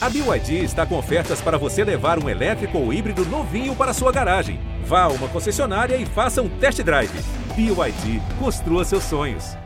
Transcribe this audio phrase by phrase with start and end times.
[0.00, 4.12] A BYD está com ofertas para você levar um elétrico ou híbrido novinho para sua
[4.12, 4.60] garagem.
[4.84, 7.10] Vá a uma concessionária e faça um test drive.
[7.56, 9.56] BYD, construa seus sonhos.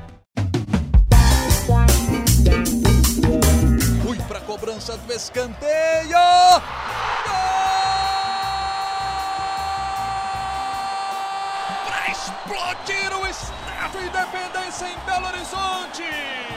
[4.03, 6.17] Fui para a cobrança do escanteio.
[11.85, 16.52] Para explodir o Estado Independência em Belo Horizonte.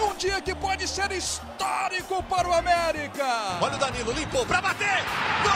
[0.00, 3.24] Um dia que pode ser histórico para o América.
[3.60, 5.02] Olha o Danilo, limpou para bater.
[5.42, 5.52] Gol!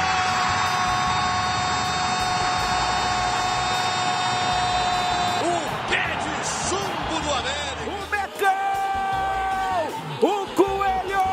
[5.42, 6.34] O pé de
[6.68, 7.90] chumbo do América.
[7.90, 9.86] O Mecão!
[10.22, 11.24] O Coelho!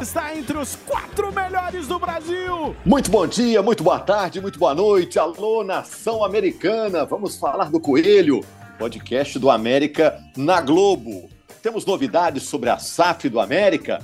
[0.00, 2.76] Está entre os quatro melhores do Brasil!
[2.84, 5.18] Muito bom dia, muito boa tarde, muito boa noite.
[5.18, 7.04] Alô, nação americana!
[7.04, 8.44] Vamos falar do Coelho,
[8.78, 11.28] podcast do América na Globo.
[11.62, 14.02] Temos novidades sobre a SAF do América?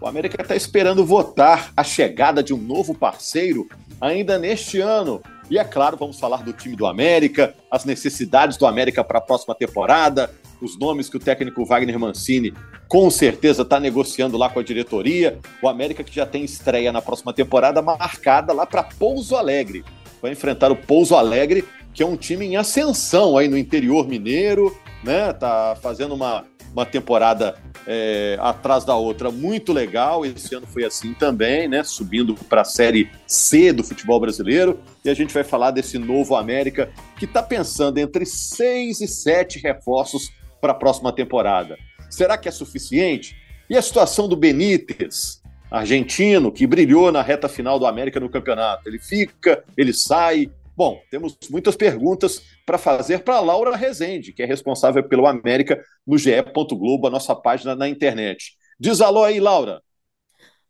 [0.00, 3.68] O América está esperando votar a chegada de um novo parceiro
[4.00, 5.20] ainda neste ano.
[5.50, 9.20] E é claro, vamos falar do time do América, as necessidades do América para a
[9.20, 10.30] próxima temporada,
[10.62, 12.54] os nomes que o técnico Wagner Mancini
[12.86, 15.40] com certeza está negociando lá com a diretoria.
[15.60, 19.84] O América que já tem estreia na próxima temporada marcada lá para Pouso Alegre.
[20.22, 24.78] Vai enfrentar o Pouso Alegre, que é um time em ascensão aí no interior mineiro,
[25.02, 25.32] né?
[25.32, 30.24] Tá fazendo uma uma temporada é, atrás da outra muito legal.
[30.24, 31.82] Esse ano foi assim também, né?
[31.82, 34.80] Subindo para a Série C do futebol brasileiro.
[35.04, 39.58] E a gente vai falar desse novo América que está pensando entre seis e sete
[39.58, 41.76] reforços para a próxima temporada.
[42.08, 43.36] Será que é suficiente?
[43.68, 48.88] E a situação do Benítez, argentino, que brilhou na reta final do América no campeonato?
[48.88, 54.46] Ele fica, ele sai, Bom, temos muitas perguntas para fazer para Laura Rezende, que é
[54.46, 56.42] responsável pelo América no GE.
[56.70, 58.52] Globo, a nossa página na internet.
[58.78, 59.82] Diz alô aí, Laura.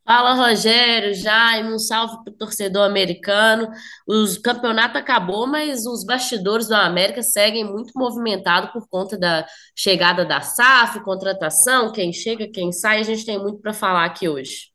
[0.04, 3.68] Fala, Rogério, Jaime, um salve para o torcedor americano.
[4.08, 9.46] O campeonato acabou, mas os bastidores do América seguem muito movimentados por conta da
[9.76, 12.98] chegada da SAF, contratação, quem chega, quem sai.
[12.98, 14.69] A gente tem muito para falar aqui hoje.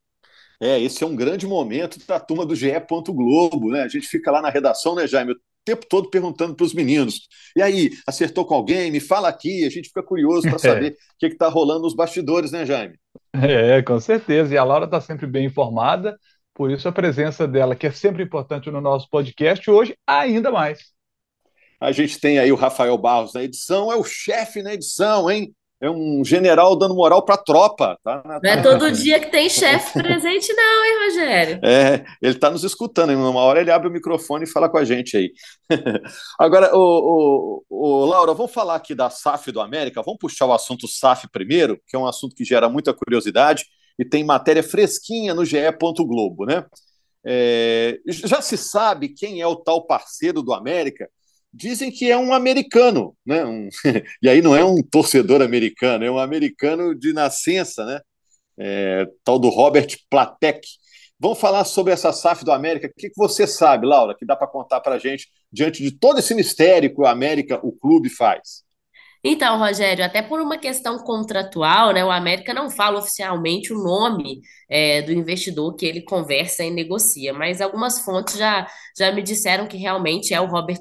[0.62, 2.72] É, esse é um grande momento da turma do GE.
[3.08, 3.84] Globo, né?
[3.84, 5.34] A gente fica lá na redação, né, Jaime?
[5.34, 7.28] O tempo todo perguntando para os meninos.
[7.56, 8.92] E aí, acertou com alguém?
[8.92, 12.52] Me fala aqui, a gente fica curioso para saber o que está rolando nos bastidores,
[12.52, 12.96] né, Jaime?
[13.34, 14.54] É, com certeza.
[14.54, 16.18] E a Laura está sempre bem informada,
[16.54, 20.96] por isso a presença dela, que é sempre importante no nosso podcast, hoje ainda mais.
[21.80, 25.54] A gente tem aí o Rafael Barros na edição, é o chefe na edição, hein?
[25.82, 28.00] É um general dando moral para a tropa.
[28.04, 28.24] Tá?
[28.26, 31.60] Não é todo dia que tem chefe presente, não, hein, Rogério?
[31.64, 33.18] É, ele está nos escutando, hein?
[33.18, 35.32] uma hora ele abre o microfone e fala com a gente aí.
[36.40, 41.28] Agora, o, Laura, vamos falar aqui da SAF do América, vamos puxar o assunto SAF
[41.30, 43.66] primeiro, que é um assunto que gera muita curiosidade
[44.00, 45.58] e tem matéria fresquinha no GE.
[45.98, 46.66] Globo, né?
[47.28, 51.10] É, já se sabe quem é o tal parceiro do América
[51.56, 53.46] dizem que é um americano, né?
[53.46, 53.70] Um,
[54.22, 58.02] e aí não é um torcedor americano, é um americano de nascença, né?
[58.58, 60.62] É, tal do Robert Platek.
[61.18, 62.88] Vamos falar sobre essa SAF do América.
[62.88, 65.92] O que, que você sabe, Laura, que dá para contar para a gente diante de
[65.92, 68.66] todo esse mistério que o América, o clube, faz?
[69.24, 74.42] Então, Rogério, até por uma questão contratual, né, o América não fala oficialmente o nome
[74.70, 79.68] é, do investidor que ele conversa e negocia, mas algumas fontes já, já me disseram
[79.68, 80.80] que realmente é o Robert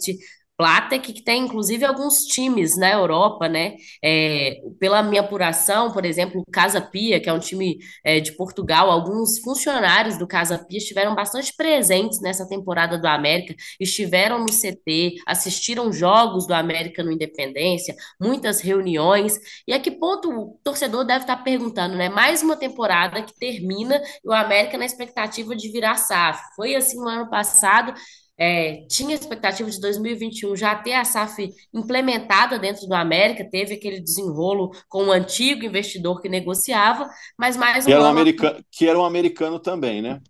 [0.56, 3.74] Platek, que tem inclusive alguns times na Europa, né?
[4.02, 8.32] É, pela minha apuração, por exemplo, o Casa Pia, que é um time é, de
[8.36, 14.52] Portugal, alguns funcionários do Casa Pia estiveram bastante presentes nessa temporada do América, estiveram no
[14.52, 19.36] CT, assistiram jogos do América no Independência, muitas reuniões.
[19.66, 22.08] E a que ponto o torcedor deve estar perguntando, né?
[22.08, 26.40] Mais uma temporada que termina e o América na expectativa de virar SAF.
[26.54, 27.92] Foi assim no ano passado
[28.36, 34.00] é, tinha expectativa de 2021 já ter a SAF implementada dentro do América, teve aquele
[34.00, 37.08] desenrolo com o antigo investidor que negociava,
[37.38, 40.20] mas mais um que era um, americano, que era um americano também, né?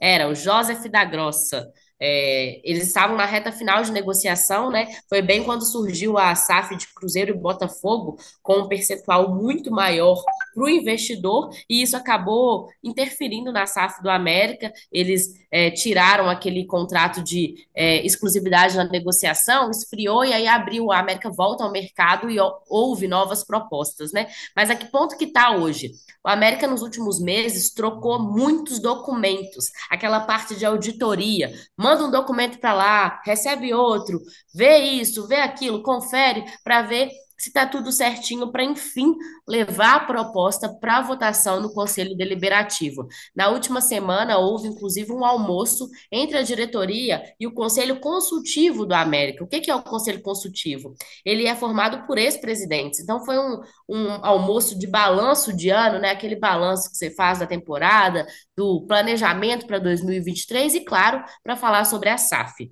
[0.00, 1.70] Era, o Joseph da Grossa.
[2.06, 4.86] É, eles estavam na reta final de negociação, né?
[5.08, 10.22] Foi bem quando surgiu a SAF de Cruzeiro e Botafogo, com um percentual muito maior
[10.54, 14.70] para o investidor, e isso acabou interferindo na SAF do América.
[14.92, 20.92] Eles é, tiraram aquele contrato de é, exclusividade na negociação, esfriou e aí abriu.
[20.92, 22.36] A América volta ao mercado e
[22.68, 24.26] houve novas propostas, né?
[24.54, 25.92] Mas a que ponto que está hoje?
[26.22, 32.58] O América, nos últimos meses, trocou muitos documentos, aquela parte de auditoria manda um documento
[32.58, 34.20] para lá, recebe outro,
[34.54, 37.10] vê isso, vê aquilo, confere para ver
[37.44, 39.14] se está tudo certinho para, enfim,
[39.46, 43.06] levar a proposta para votação no Conselho Deliberativo.
[43.36, 48.94] Na última semana, houve inclusive um almoço entre a diretoria e o Conselho Consultivo do
[48.94, 49.44] América.
[49.44, 50.94] O que, que é o Conselho Consultivo?
[51.24, 53.00] Ele é formado por ex-presidentes.
[53.00, 56.10] Então, foi um, um almoço de balanço de ano, né?
[56.10, 58.26] aquele balanço que você faz da temporada,
[58.56, 62.70] do planejamento para 2023 e, claro, para falar sobre a SAF.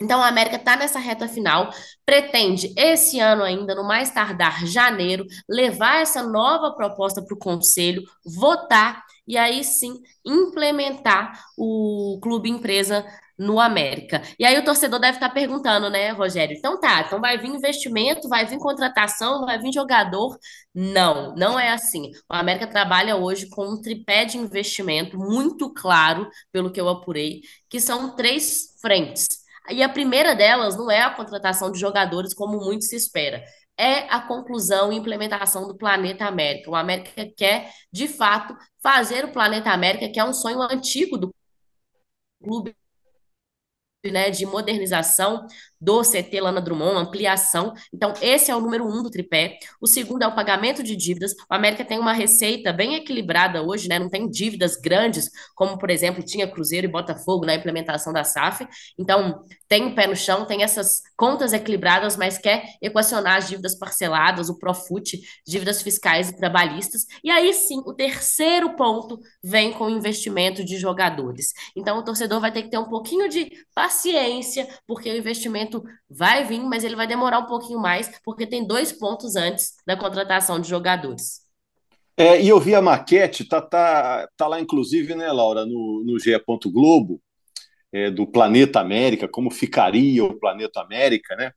[0.00, 1.70] Então, a América está nessa reta final,
[2.04, 8.02] pretende esse ano ainda, no mais tardar janeiro, levar essa nova proposta para o Conselho,
[8.24, 13.06] votar e aí sim implementar o clube empresa
[13.38, 14.22] no América.
[14.38, 16.56] E aí o torcedor deve estar tá perguntando, né, Rogério?
[16.56, 20.36] Então tá, então vai vir investimento, vai vir contratação, vai vir jogador?
[20.74, 22.10] Não, não é assim.
[22.30, 27.42] O América trabalha hoje com um tripé de investimento muito claro, pelo que eu apurei,
[27.68, 32.58] que são três frentes e a primeira delas não é a contratação de jogadores, como
[32.58, 33.44] muito se espera.
[33.76, 36.70] É a conclusão e implementação do Planeta América.
[36.70, 41.34] O América quer, de fato, fazer o Planeta América, que é um sonho antigo do
[42.42, 42.76] clube
[44.10, 45.46] né, de modernização
[45.84, 47.74] do CT Lana Drummond, ampliação.
[47.92, 49.58] Então, esse é o número um do tripé.
[49.80, 51.32] O segundo é o pagamento de dívidas.
[51.32, 53.98] O América tem uma receita bem equilibrada hoje, né?
[53.98, 58.66] Não tem dívidas grandes, como, por exemplo, tinha Cruzeiro e Botafogo na implementação da SAF.
[58.98, 63.74] Então, tem o pé no chão, tem essas contas equilibradas, mas quer equacionar as dívidas
[63.74, 67.06] parceladas, o Profut, dívidas fiscais e trabalhistas.
[67.22, 71.52] E aí sim, o terceiro ponto vem com o investimento de jogadores.
[71.76, 75.73] Então, o torcedor vai ter que ter um pouquinho de paciência, porque o investimento
[76.08, 79.96] vai vir, mas ele vai demorar um pouquinho mais, porque tem dois pontos antes da
[79.96, 81.42] contratação de jogadores.
[82.16, 86.18] É, e eu vi a maquete, tá, tá, tá lá inclusive, né, Laura, no, no
[86.18, 86.40] GE.
[86.66, 87.20] Globo,
[87.92, 91.52] é, do Planeta América, como ficaria o Planeta América, né?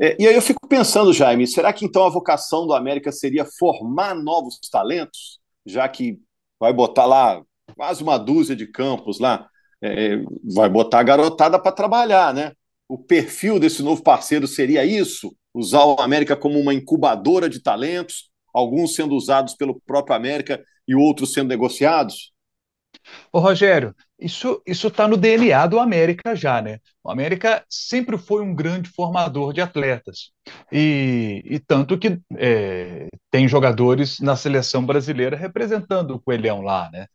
[0.00, 3.44] É, e aí eu fico pensando, Jaime, será que então a vocação do América seria
[3.44, 6.18] formar novos talentos, já que
[6.58, 7.42] vai botar lá
[7.76, 9.48] quase uma dúzia de campos lá,
[9.82, 10.22] é,
[10.54, 12.52] vai botar a garotada para trabalhar, né?
[12.90, 15.32] O perfil desse novo parceiro seria isso?
[15.54, 20.94] Usar o América como uma incubadora de talentos, alguns sendo usados pelo próprio América e
[20.96, 22.32] outros sendo negociados?
[23.32, 26.80] Ô Rogério, isso está no DNA do América já, né?
[27.02, 30.32] O América sempre foi um grande formador de atletas.
[30.72, 37.06] E, e tanto que é, tem jogadores na seleção brasileira representando o Coelhão lá, né?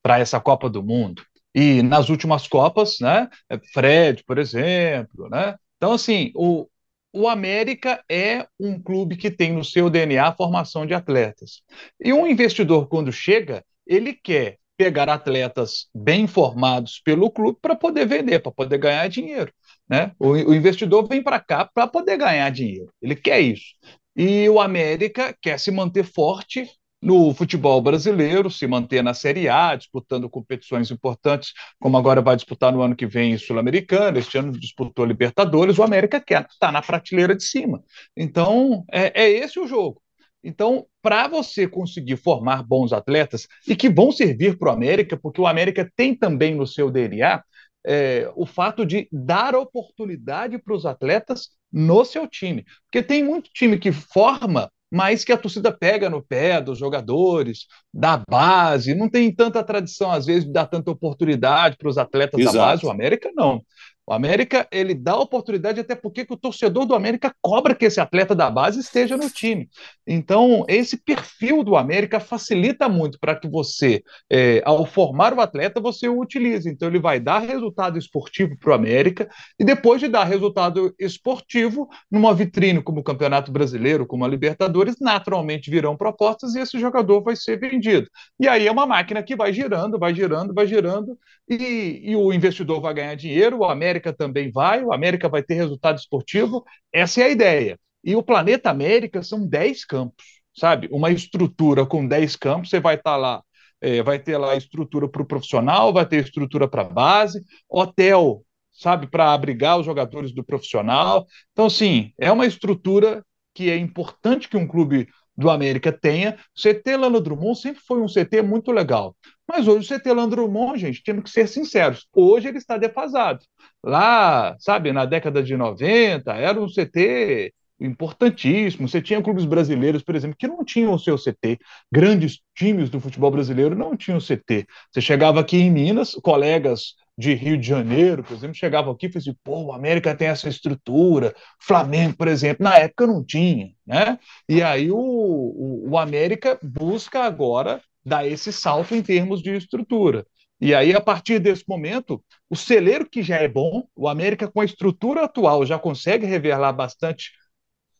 [0.00, 1.24] Para essa Copa do Mundo.
[1.54, 3.28] E nas últimas Copas, né?
[3.72, 5.56] Fred, por exemplo, né?
[5.76, 6.66] Então, assim, o,
[7.12, 11.62] o América é um clube que tem no seu DNA a formação de atletas.
[12.00, 18.06] E um investidor, quando chega, ele quer pegar atletas bem formados pelo clube para poder
[18.06, 19.52] vender, para poder ganhar dinheiro.
[19.88, 20.12] Né?
[20.18, 22.90] O, o investidor vem para cá para poder ganhar dinheiro.
[23.00, 23.74] Ele quer isso.
[24.16, 26.68] E o América quer se manter forte
[27.04, 32.72] no futebol brasileiro, se manter na Série A, disputando competições importantes, como agora vai disputar
[32.72, 36.80] no ano que vem Sul-Americana, este ano disputou Libertadores, o América quer estar tá na
[36.80, 37.84] prateleira de cima.
[38.16, 40.00] Então, é, é esse o jogo.
[40.42, 45.40] Então, para você conseguir formar bons atletas e que vão servir para o América, porque
[45.40, 47.42] o América tem também no seu DNA
[47.86, 52.64] é, o fato de dar oportunidade para os atletas no seu time.
[52.84, 57.66] Porque tem muito time que forma mas que a torcida pega no pé dos jogadores,
[57.92, 62.38] da base, não tem tanta tradição, às vezes, de dar tanta oportunidade para os atletas
[62.38, 62.56] Exato.
[62.56, 62.86] da base.
[62.86, 63.60] O América não.
[64.06, 68.34] O América, ele dá oportunidade até porque o torcedor do América cobra que esse atleta
[68.34, 69.68] da base esteja no time.
[70.06, 75.80] Então, esse perfil do América facilita muito para que você, é, ao formar o atleta,
[75.80, 76.68] você o utilize.
[76.68, 79.26] Então, ele vai dar resultado esportivo para o América
[79.58, 84.96] e depois de dar resultado esportivo, numa vitrine como o Campeonato Brasileiro, como a Libertadores,
[85.00, 88.06] naturalmente virão propostas e esse jogador vai ser vendido.
[88.38, 91.18] E aí é uma máquina que vai girando, vai girando, vai girando
[91.48, 95.42] e, e o investidor vai ganhar dinheiro, o América América também vai, o América vai
[95.42, 96.64] ter resultado esportivo.
[96.92, 97.78] Essa é a ideia.
[98.02, 100.24] E o Planeta América são 10 campos,
[100.54, 100.88] sabe?
[100.90, 103.42] Uma estrutura com 10 campos, você vai estar tá lá,
[103.80, 108.44] é, vai ter lá estrutura para o profissional, vai ter estrutura para a base, hotel,
[108.72, 111.26] sabe, para abrigar os jogadores do profissional.
[111.52, 113.24] Então, sim, é uma estrutura
[113.54, 116.36] que é importante que um clube do América tenha.
[116.56, 119.16] O CT Lano Drummond sempre foi um CT muito legal.
[119.46, 123.40] Mas hoje o CT Lano Drummond, gente, temos que ser sinceros, hoje ele está defasado.
[123.82, 128.88] Lá, sabe, na década de 90, era um CT importantíssimo.
[128.88, 131.58] Você tinha clubes brasileiros, por exemplo, que não tinham o seu CT.
[131.92, 134.66] Grandes times do futebol brasileiro não tinham CT.
[134.92, 139.08] Você chegava aqui em Minas, colegas de Rio de Janeiro, por exemplo, chegavam aqui e
[139.08, 143.70] falavam assim, pô, o América tem essa estrutura, Flamengo, por exemplo, na época não tinha,
[143.86, 144.18] né?
[144.48, 150.26] E aí o, o, o América busca agora dar esse salto em termos de estrutura.
[150.60, 154.60] E aí, a partir desse momento, o celeiro que já é bom, o América com
[154.60, 157.32] a estrutura atual já consegue revelar bastante,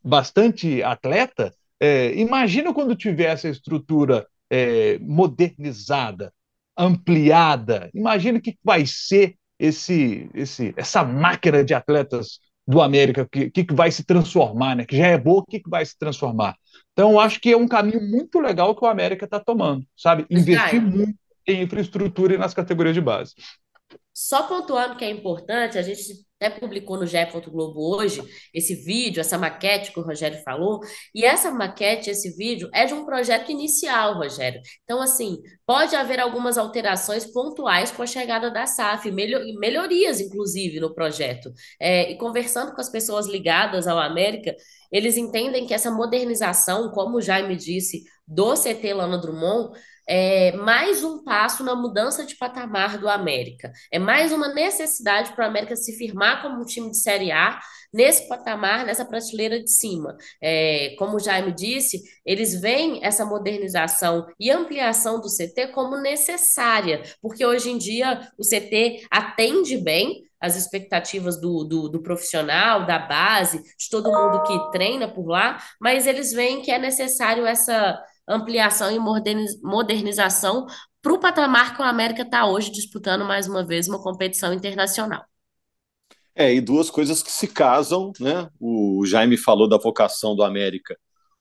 [0.05, 1.55] bastante atleta.
[1.81, 6.33] É, imagina quando tiver essa estrutura é, modernizada,
[6.77, 7.91] ampliada.
[7.95, 13.75] Imagina o que vai ser esse, esse, essa máquina de atletas do América, que, que
[13.75, 14.85] vai se transformar, né?
[14.85, 16.57] que já é boa, o que, que vai se transformar.
[16.93, 20.25] Então, eu acho que é um caminho muito legal que o América está tomando, sabe?
[20.31, 21.15] Investir muito
[21.47, 23.35] em infraestrutura e nas categorias de base.
[24.13, 27.17] Só pontuando que é importante, a gente até publicou no GE.
[27.51, 28.23] Globo hoje
[28.53, 30.81] esse vídeo, essa maquete que o Rogério falou,
[31.15, 34.61] e essa maquete, esse vídeo, é de um projeto inicial, Rogério.
[34.85, 40.95] Então, assim, pode haver algumas alterações pontuais com a chegada da SAF, melhorias, inclusive, no
[40.95, 41.53] projeto.
[41.81, 44.55] É, e conversando com as pessoas ligadas ao América,
[44.93, 51.03] eles entendem que essa modernização, como o Jaime disse, do CT Lana Drummond, é mais
[51.03, 53.73] um passo na mudança de patamar do América.
[53.91, 57.59] É mais uma necessidade para o América se firmar como um time de Série A
[57.93, 60.17] nesse patamar, nessa prateleira de cima.
[60.43, 67.03] É, como o Jaime disse, eles veem essa modernização e ampliação do CT como necessária,
[67.23, 72.99] porque hoje em dia o CT atende bem as expectativas do, do, do, profissional, da
[72.99, 77.99] base, de todo mundo que treina por lá, mas eles veem que é necessário essa
[78.29, 78.99] ampliação e
[79.63, 80.67] modernização
[81.03, 85.25] para o patamar que o América está hoje disputando mais uma vez uma competição internacional.
[86.35, 88.49] É, e duas coisas que se casam, né?
[88.59, 90.99] O Jaime falou da vocação do América.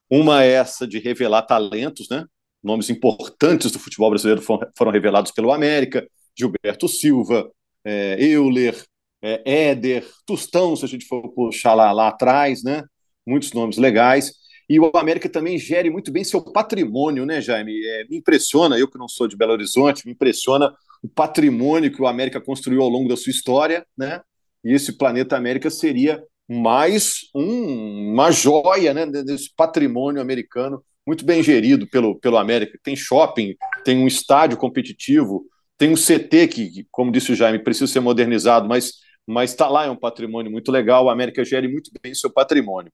[0.09, 2.25] Uma é essa de revelar talentos, né?
[2.61, 7.49] Nomes importantes do futebol brasileiro foram revelados pelo América, Gilberto Silva,
[7.83, 8.83] é, Euler,
[9.21, 12.83] é, Éder, Tostão, se a gente for puxar lá, lá atrás, né?
[13.25, 14.33] Muitos nomes legais.
[14.69, 17.73] E o América também gere muito bem seu patrimônio, né, Jaime?
[17.85, 22.01] É, me impressiona, eu que não sou de Belo Horizonte, me impressiona o patrimônio que
[22.01, 24.21] o América construiu ao longo da sua história, né?
[24.63, 31.43] E esse planeta América seria mais um, uma joia né, desse patrimônio americano muito bem
[31.43, 32.79] gerido pelo, pelo América.
[32.81, 35.45] Tem shopping, tem um estádio competitivo,
[35.77, 39.85] tem um CT que, como disse o Jaime, precisa ser modernizado, mas mas está lá,
[39.85, 41.05] é um patrimônio muito legal.
[41.05, 42.91] O América gere muito bem seu patrimônio.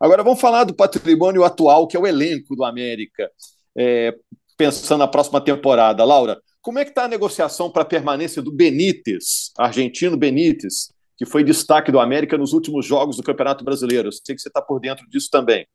[0.00, 3.30] Agora vamos falar do patrimônio atual, que é o elenco do América,
[3.76, 4.14] é,
[4.56, 6.04] pensando na próxima temporada.
[6.04, 11.26] Laura, como é que está a negociação para a permanência do Benítez, argentino Benítez, que
[11.26, 14.12] foi destaque do América nos últimos jogos do Campeonato Brasileiro?
[14.12, 15.66] Sei que você está por dentro disso também.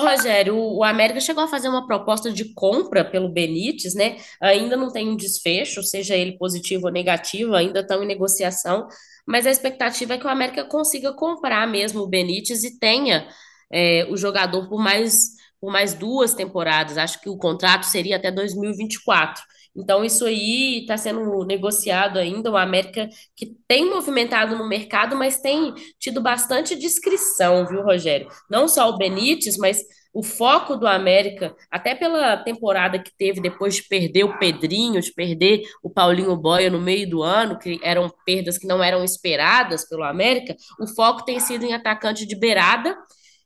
[0.00, 4.16] Rogério, o América chegou a fazer uma proposta de compra pelo Benítez, né?
[4.40, 8.88] Ainda não tem um desfecho, seja ele positivo ou negativo, ainda estão em negociação,
[9.26, 13.28] mas a expectativa é que o América consiga comprar mesmo o Benítez e tenha
[13.70, 16.96] é, o jogador por mais, por mais duas temporadas.
[16.96, 19.42] Acho que o contrato seria até 2024.
[19.74, 22.50] Então, isso aí está sendo negociado ainda.
[22.50, 28.28] O América que tem movimentado no mercado, mas tem tido bastante discrição, viu, Rogério?
[28.50, 29.82] Não só o Benítez, mas
[30.14, 35.12] o foco do América, até pela temporada que teve depois de perder o Pedrinho, de
[35.12, 39.88] perder o Paulinho Boia no meio do ano, que eram perdas que não eram esperadas
[39.88, 42.94] pelo América, o foco tem sido em atacante de beirada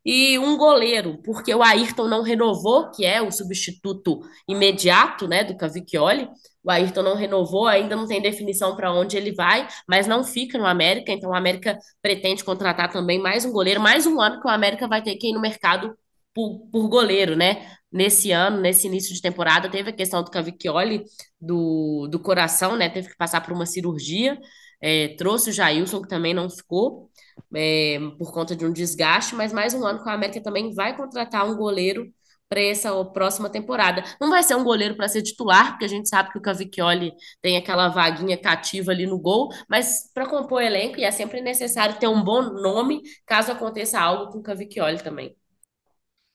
[0.06, 5.56] e um goleiro, porque o Ayrton não renovou, que é o substituto imediato, né, do
[5.56, 6.28] Cavicchioli.
[6.62, 10.58] O Ayrton não renovou, ainda não tem definição para onde ele vai, mas não fica
[10.58, 14.46] no América, então o América pretende contratar também mais um goleiro, mais um ano que
[14.46, 15.92] o América vai ter que ir no mercado
[16.32, 17.66] por, por goleiro, né?
[17.90, 21.02] Nesse ano, nesse início de temporada, teve a questão do Cavicchioli,
[21.40, 22.88] do, do coração, né?
[22.88, 24.38] Teve que passar por uma cirurgia,
[24.80, 27.10] é, trouxe o Jailson, que também não ficou
[27.54, 30.96] é, por conta de um desgaste, mas mais um ano que a América também vai
[30.96, 32.12] contratar um goleiro
[32.48, 34.04] para essa próxima temporada.
[34.20, 37.12] Não vai ser um goleiro para ser titular, porque a gente sabe que o Cavicchioli
[37.42, 41.98] tem aquela vaguinha cativa ali no gol, mas para compor elenco, e é sempre necessário
[41.98, 45.34] ter um bom nome caso aconteça algo com o Cavicchioli também.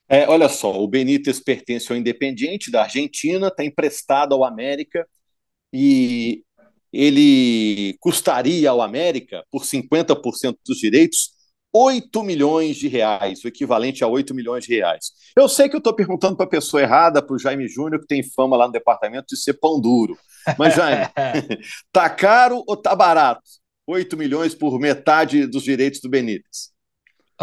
[0.09, 5.07] É, olha só, o Benítez pertence ao Independiente da Argentina, está emprestado ao América
[5.71, 6.43] e
[6.91, 11.31] ele custaria ao América, por 50% dos direitos,
[11.73, 15.11] 8 milhões de reais, o equivalente a 8 milhões de reais.
[15.35, 18.07] Eu sei que eu estou perguntando para a pessoa errada, para o Jaime Júnior, que
[18.07, 20.17] tem fama lá no departamento de ser pão duro.
[20.57, 21.05] Mas, Jaime,
[21.91, 23.41] tá caro ou tá barato?
[23.87, 26.71] 8 milhões por metade dos direitos do Benítez.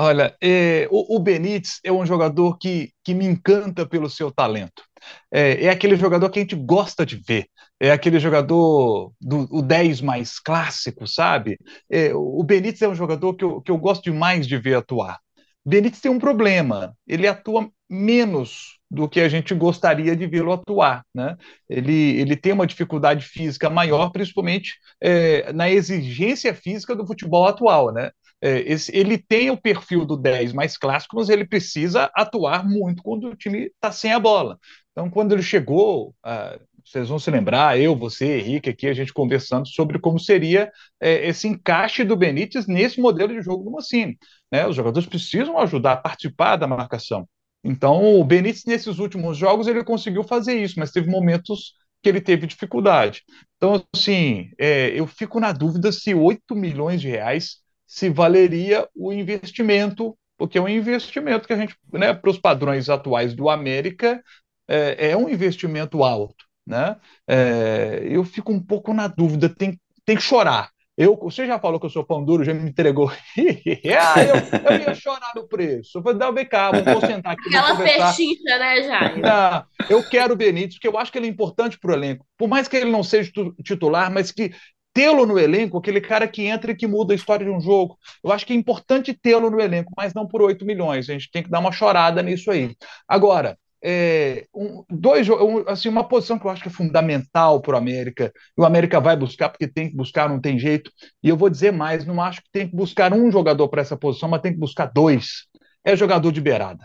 [0.01, 4.85] Olha, é, o, o Benítez é um jogador que, que me encanta pelo seu talento.
[5.29, 7.47] É, é, aquele jogador que a gente gosta de ver.
[7.81, 11.59] É aquele jogador do o 10 mais clássico, sabe?
[11.91, 15.19] É, o Benítez é um jogador que eu, que eu gosto demais de ver atuar.
[15.67, 21.05] Benítez tem um problema, ele atua menos do que a gente gostaria de vê-lo atuar.
[21.15, 21.37] Né?
[21.69, 27.93] Ele, ele tem uma dificuldade física maior, principalmente é, na exigência física do futebol atual.
[27.93, 28.11] Né?
[28.41, 33.03] É, esse, ele tem o perfil do 10 mais clássico, mas ele precisa atuar muito
[33.03, 34.59] quando o time está sem a bola.
[34.93, 39.13] Então, quando ele chegou, ah, vocês vão se lembrar, eu, você, Henrique, aqui, a gente
[39.13, 44.19] conversando sobre como seria é, esse encaixe do Benítez nesse modelo de jogo do Mancini.
[44.51, 44.67] Né?
[44.67, 47.29] Os jogadores precisam ajudar a participar da marcação.
[47.63, 52.21] Então, o Benítez, nesses últimos jogos, ele conseguiu fazer isso, mas teve momentos que ele
[52.21, 53.23] teve dificuldade.
[53.57, 57.57] Então, assim, é, eu fico na dúvida se 8 milhões de reais
[57.89, 62.91] se valeria o investimento, porque é um investimento que a gente, né, para os padrões
[62.91, 64.23] atuais do América,
[64.69, 66.45] é, é um investimento alto.
[66.67, 66.95] Né?
[67.27, 70.71] É, eu fico um pouco na dúvida, tem, tem que chorar.
[70.99, 73.09] Eu, você já falou que eu sou pão duro, já me entregou.
[73.09, 75.97] ah, eu, eu ia chorar no preço.
[75.97, 77.57] Eu falei, não, vem cá, vamos sentar aqui.
[77.57, 79.19] Aquela pechincha, né, Jair?
[79.19, 82.27] Não, eu quero o Benítez, porque eu acho que ele é importante para o elenco.
[82.37, 83.31] Por mais que ele não seja
[83.63, 84.53] titular, mas que
[84.99, 87.97] tê-lo no elenco, aquele cara que entra e que muda a história de um jogo.
[88.25, 91.09] Eu acho que é importante tê-lo no elenco, mas não por 8 milhões.
[91.09, 92.75] A gente tem que dar uma chorada nisso aí.
[93.07, 97.77] Agora, é, um, dois, um, assim, uma posição que eu acho que é fundamental para
[97.77, 100.91] o América, e o América vai buscar, porque tem que buscar, não tem jeito,
[101.23, 103.97] e eu vou dizer mais, não acho que tem que buscar um jogador para essa
[103.97, 105.47] posição, mas tem que buscar dois.
[105.85, 106.85] É jogador de beirada.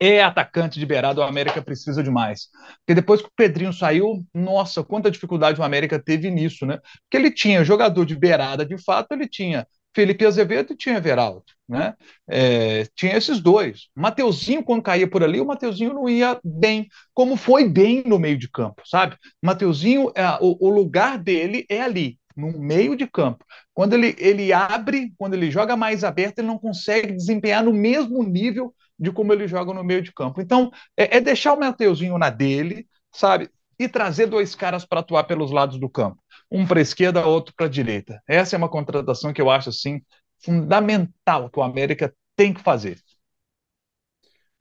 [0.00, 2.48] É atacante de beirada, o América precisa demais.
[2.80, 6.78] Porque depois que o Pedrinho saiu, nossa, quanta dificuldade o América teve nisso, né?
[7.02, 11.44] Porque ele tinha jogador de beirada, de fato, ele tinha Felipe Azevedo e tinha Everaldo,
[11.68, 11.94] né?
[12.28, 13.88] É, tinha esses dois.
[13.94, 18.36] Mateuzinho, quando caía por ali, o Mateuzinho não ia bem, como foi bem no meio
[18.36, 19.16] de campo, sabe?
[19.40, 23.44] Mateuzinho, é, o, o lugar dele é ali, no meio de campo.
[23.72, 28.22] Quando ele, ele abre, quando ele joga mais aberto, ele não consegue desempenhar no mesmo
[28.24, 30.40] nível de como ele joga no meio de campo.
[30.40, 33.50] Então, é, é deixar o Mateuzinho na dele, sabe?
[33.78, 37.52] E trazer dois caras para atuar pelos lados do campo um para a esquerda, outro
[37.56, 38.22] para a direita.
[38.28, 40.00] Essa é uma contratação que eu acho assim
[40.38, 43.00] fundamental que o América tem que fazer.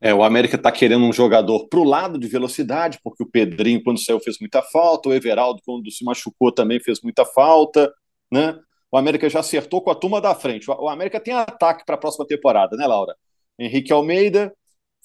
[0.02, 3.82] É, o América está querendo um jogador para o lado de velocidade, porque o Pedrinho,
[3.84, 7.94] quando saiu, fez muita falta, o Everaldo, quando se machucou, também fez muita falta.
[8.30, 8.58] Né?
[8.92, 10.70] O América já acertou com a turma da frente.
[10.70, 13.16] O América tem ataque para a próxima temporada, né, Laura?
[13.58, 14.54] Henrique Almeida,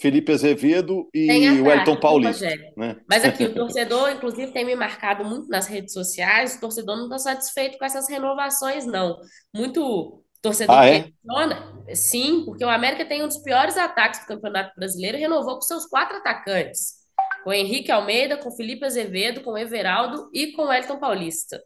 [0.01, 1.29] Felipe Azevedo e
[1.61, 2.49] o Wellington Paulista.
[2.77, 2.97] Né?
[3.09, 7.05] Mas aqui, o torcedor, inclusive, tem me marcado muito nas redes sociais, o torcedor não
[7.05, 9.19] está satisfeito com essas renovações, não.
[9.53, 11.03] Muito torcedor ah, é?
[11.03, 11.85] questiona.
[11.95, 15.63] Sim, porque o América tem um dos piores ataques do Campeonato Brasileiro e renovou com
[15.63, 16.99] seus quatro atacantes.
[17.43, 21.61] Com Henrique Almeida, com Felipe Azevedo, com Everaldo e com Wellington Paulista.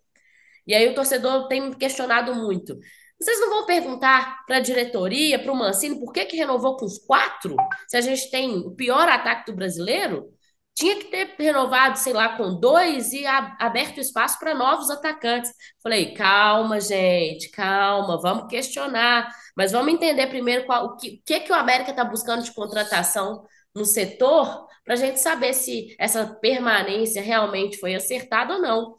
[0.66, 2.78] E aí o torcedor tem me questionado muito.
[3.22, 6.84] Vocês não vão perguntar para a diretoria, para o Mancini, por que, que renovou com
[6.84, 7.54] os quatro?
[7.86, 10.28] Se a gente tem o pior ataque do brasileiro?
[10.74, 15.52] Tinha que ter renovado, sei lá, com dois e aberto espaço para novos atacantes.
[15.82, 21.52] Falei, calma, gente, calma, vamos questionar, mas vamos entender primeiro qual, o que, que, que
[21.52, 27.22] o América está buscando de contratação no setor, para a gente saber se essa permanência
[27.22, 28.96] realmente foi acertada ou não.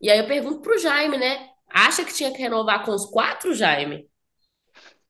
[0.00, 1.55] E aí eu pergunto para o Jaime, né?
[1.76, 4.06] Acha que tinha que renovar com os quatro, Jaime?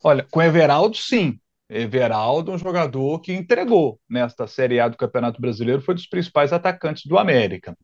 [0.03, 1.39] Olha, com Everaldo, sim.
[1.71, 7.07] Everaldo, um jogador que entregou nesta Série A do Campeonato Brasileiro, foi dos principais atacantes
[7.07, 7.79] do América.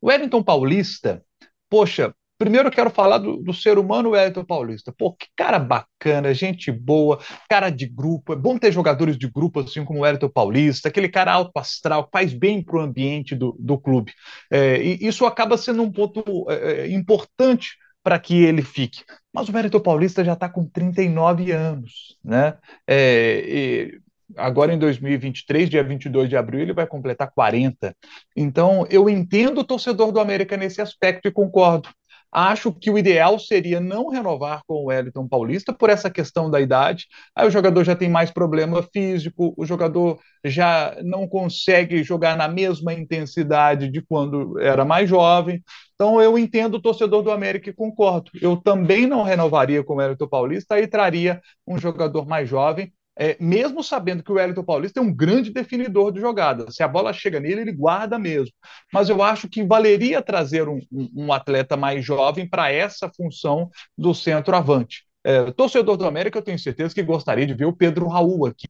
[0.00, 1.22] O Wellington Paulista,
[1.70, 4.92] poxa, primeiro eu quero falar do, do, ser humano Wellington Paulista.
[4.92, 8.32] Pô, que cara bacana, gente boa, cara de grupo.
[8.32, 12.08] É bom ter jogadores de grupo assim como o Wellington Paulista, aquele cara alto astral,
[12.12, 14.12] faz bem para o ambiente do, do clube.
[14.50, 19.02] É, e isso acaba sendo um ponto é, é importante para que ele fique.
[19.32, 22.58] Mas o Mérito Paulista já está com 39 anos, né?
[22.86, 23.92] É,
[24.36, 27.96] agora em 2023, dia 22 de abril, ele vai completar 40.
[28.36, 31.88] Então, eu entendo o torcedor do América nesse aspecto e concordo.
[32.36, 36.60] Acho que o ideal seria não renovar com o Wellington Paulista por essa questão da
[36.60, 37.06] idade.
[37.32, 42.48] Aí o jogador já tem mais problema físico, o jogador já não consegue jogar na
[42.48, 45.62] mesma intensidade de quando era mais jovem.
[45.94, 48.32] Então eu entendo o torcedor do América e concordo.
[48.42, 53.36] Eu também não renovaria com o Wellington Paulista e traria um jogador mais jovem é,
[53.40, 56.70] mesmo sabendo que o Wellington Paulista é um grande definidor de jogada.
[56.70, 58.52] Se a bola chega nele, ele guarda mesmo.
[58.92, 64.14] Mas eu acho que valeria trazer um, um, atleta mais jovem para essa função do
[64.14, 65.04] centroavante.
[65.22, 68.66] É, torcedor do América, eu tenho certeza que gostaria de ver o Pedro Raul aqui.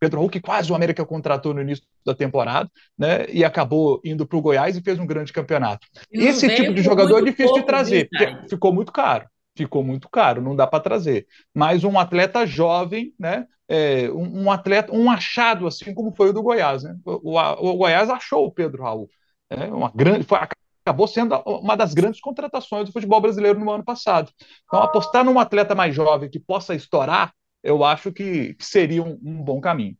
[0.00, 3.26] Pedro Raul, que quase o América contratou no início da temporada, né?
[3.28, 5.86] E acabou indo para o Goiás e fez um grande campeonato.
[6.10, 9.28] Esse tipo de jogador é difícil de trazer, porque ficou muito caro.
[9.56, 11.26] Ficou muito caro, não dá para trazer.
[11.54, 13.46] Mas um atleta jovem, né?
[13.68, 16.96] É, um, um, atleta, um achado, assim como foi o do Goiás, né?
[17.04, 19.08] O, o, o Goiás achou o Pedro Raul.
[19.48, 20.38] É, uma grande, foi,
[20.84, 24.30] acabou sendo uma das grandes contratações do futebol brasileiro no ano passado.
[24.66, 27.32] Então, apostar num atleta mais jovem que possa estourar
[27.64, 29.96] eu acho que, que seria um, um, bom caminho.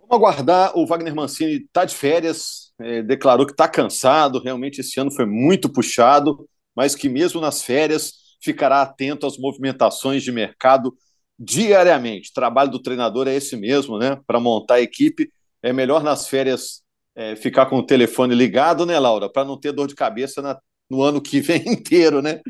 [0.00, 0.76] Vamos aguardar.
[0.76, 4.42] O Wagner Mancini está de férias, é, declarou que está cansado.
[4.42, 8.12] Realmente, esse ano foi muito puxado, mas que mesmo nas férias
[8.42, 10.94] ficará atento às movimentações de mercado
[11.38, 12.30] diariamente.
[12.30, 14.20] O trabalho do treinador é esse mesmo, né?
[14.26, 15.30] Para montar a equipe.
[15.62, 16.82] É melhor nas férias
[17.14, 19.30] é, ficar com o telefone ligado, né, Laura?
[19.30, 20.58] Para não ter dor de cabeça na,
[20.88, 22.40] no ano que vem inteiro, né?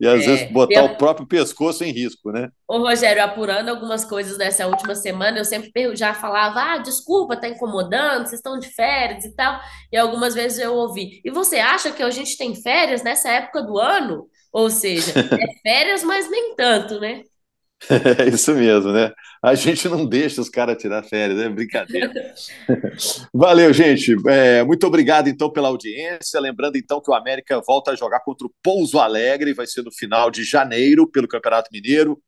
[0.00, 0.84] E às é, vezes botar eu...
[0.86, 2.48] o próprio pescoço em risco, né?
[2.66, 7.48] Ô, Rogério, apurando algumas coisas nessa última semana, eu sempre já falava, ah, desculpa, tá
[7.48, 9.60] incomodando, vocês estão de férias e tal.
[9.92, 13.62] E algumas vezes eu ouvi, e você acha que a gente tem férias nessa época
[13.62, 14.28] do ano?
[14.52, 17.22] Ou seja, é férias, mas nem tanto, né?
[18.18, 19.12] É isso mesmo, né?
[19.42, 22.12] A gente não deixa os caras tirar férias, é brincadeira.
[23.32, 24.16] Valeu, gente.
[24.28, 26.40] É, muito obrigado, então, pela audiência.
[26.40, 29.92] Lembrando, então, que o América volta a jogar contra o Pouso Alegre, vai ser no
[29.92, 32.20] final de janeiro, pelo Campeonato Mineiro.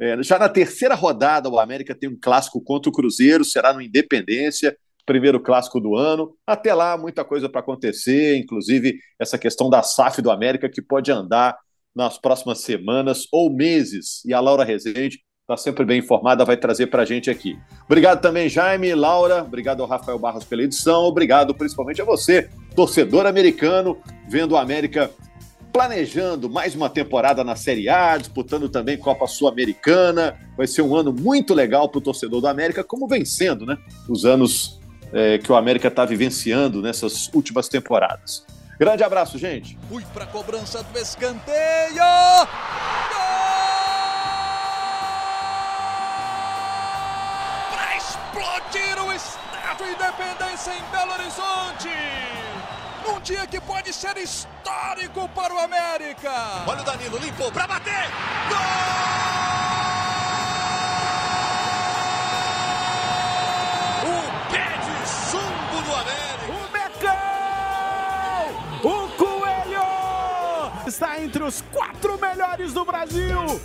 [0.00, 3.82] É, já na terceira rodada, o América tem um clássico contra o Cruzeiro, será no
[3.82, 6.36] Independência, primeiro clássico do ano.
[6.46, 11.10] Até lá, muita coisa para acontecer, inclusive essa questão da SAF do América, que pode
[11.10, 11.56] andar
[11.94, 14.22] nas próximas semanas ou meses.
[14.24, 17.58] E a Laura Rezende está sempre bem informada, vai trazer para a gente aqui.
[17.84, 23.26] Obrigado também, Jaime, Laura, obrigado ao Rafael Barros pela edição, obrigado principalmente a você, torcedor
[23.26, 25.10] americano, vendo o América
[25.72, 30.38] planejando mais uma temporada na Série A, disputando também Copa Sul-Americana.
[30.56, 33.78] Vai ser um ano muito legal para o torcedor do América, como vencendo, né?
[34.06, 34.78] Os anos
[35.12, 38.44] é, que o América está vivenciando nessas últimas temporadas.
[38.82, 39.78] Grande abraço, gente.
[39.88, 42.02] Fui para a cobrança do escanteio.
[47.70, 51.90] Para explodir o Estádio Independência em Belo Horizonte.
[53.06, 56.32] Num dia que pode ser histórico para o América.
[56.66, 58.10] Olha o Danilo, limpou para bater.
[58.48, 59.21] Gol!
[71.02, 73.60] Está entre os quatro melhores do Brasil.